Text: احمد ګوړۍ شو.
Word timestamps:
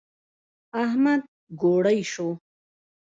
احمد 0.83 1.21
ګوړۍ 1.61 1.99
شو. 2.11 2.29